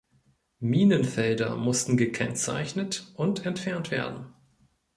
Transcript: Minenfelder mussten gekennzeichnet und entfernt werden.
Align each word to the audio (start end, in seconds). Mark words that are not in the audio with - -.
Minenfelder 0.59 1.55
mussten 1.57 1.95
gekennzeichnet 1.95 3.11
und 3.17 3.45
entfernt 3.45 3.91
werden. 3.91 4.33